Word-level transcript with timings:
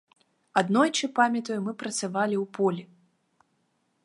Аднойчы, 0.61 1.09
памятаю, 1.21 1.59
мы 1.67 1.71
працавалі 1.83 2.35
ў 2.43 2.45
полі. 2.59 2.83